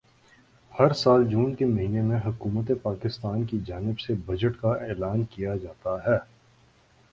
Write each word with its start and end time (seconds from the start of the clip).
ہر 0.71 0.93
سال 0.93 1.25
جون 1.29 1.53
کے 1.55 1.65
مہینے 1.65 2.01
میں 2.01 2.19
حکومت 2.25 2.71
پاکستان 2.81 3.43
کی 3.45 3.59
جانب 3.65 3.99
سے 3.99 4.13
بجٹ 4.25 4.59
کا 4.61 4.73
اعلان 4.81 5.23
کیا 5.31 5.55
جاتا 5.55 5.97
ہے 6.07 6.17